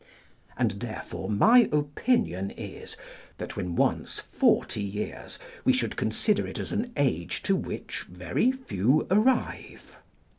And 0.57 0.71
therefore 0.79 1.29
my 1.29 1.69
opinion 1.71 2.49
is, 2.57 2.97
that 3.37 3.55
when 3.55 3.75
once 3.75 4.21
forty 4.31 4.81
years 4.81 5.37
we 5.63 5.73
should 5.73 5.95
consider 5.95 6.47
it 6.47 6.57
as 6.57 6.71
an 6.71 6.91
age 6.97 7.43
to 7.43 7.55
which 7.55 8.01
very 8.09 8.51
few 8.51 9.05
arrive. 9.11 9.97